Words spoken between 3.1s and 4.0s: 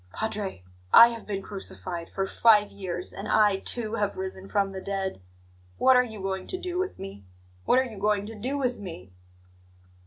and I, too,